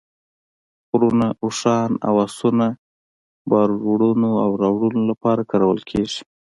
[0.87, 2.67] خرونه، اوښان او اسونه
[3.49, 6.19] بارونو وړلو او راوړلو دپاره کارول کیږي